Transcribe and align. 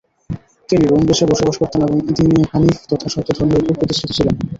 তিনি 0.69 0.83
রোম 0.85 1.01
দেশে 1.09 1.25
বসবাস 1.27 1.55
করতেন 1.57 1.81
এবং 1.83 1.97
দীনে 2.09 2.41
হানীফ 2.51 2.77
তথা 2.91 3.07
সত্য 3.09 3.29
ধর্মের 3.37 3.61
উপর 3.61 3.75
প্রতিষ্ঠিত 3.79 4.09
ছিলেন। 4.13 4.35